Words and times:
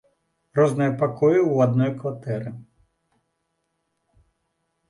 Розныя 0.59 0.93
пакоі 1.01 1.37
ў 1.41 1.55
адной 1.67 1.91
кватэры. 1.99 2.55